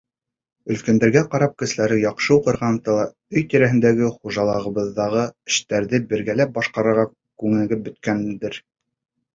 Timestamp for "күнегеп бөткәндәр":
7.13-8.61